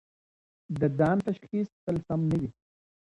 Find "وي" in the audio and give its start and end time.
2.41-2.49